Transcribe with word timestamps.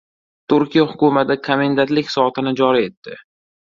Turkiya 0.53 0.85
hukumati 0.93 1.39
komendantlik 1.51 2.13
soatini 2.17 2.59
joriy 2.65 2.93
etdi. 2.93 3.25